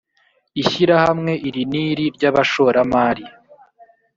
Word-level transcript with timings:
ishyirahamwe 0.61 1.31
iri 1.47 1.61
n 1.71 1.73
iri 1.85 2.05
ry 2.15 2.23
abashoramari 2.29 3.25